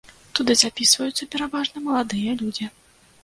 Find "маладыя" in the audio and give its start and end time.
1.91-2.31